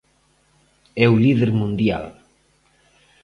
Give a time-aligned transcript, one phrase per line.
[1.03, 2.05] É o líder mundial.